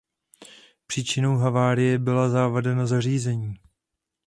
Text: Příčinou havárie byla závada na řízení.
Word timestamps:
Příčinou 0.87 1.37
havárie 1.37 1.99
byla 1.99 2.29
závada 2.29 2.75
na 2.75 3.01
řízení. 3.01 3.57